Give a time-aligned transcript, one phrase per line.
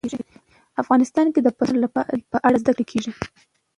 [0.81, 1.87] افغانستان کې د پسونو
[2.31, 3.11] په اړه زده کړه کېږي.